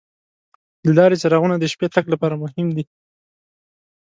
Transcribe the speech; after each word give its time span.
د 0.83 0.85
لارې 0.97 1.19
څراغونه 1.21 1.55
د 1.59 1.65
شپې 1.73 1.87
تګ 1.95 2.05
لپاره 2.13 2.39
مهم 2.43 2.67
دي. 2.75 2.83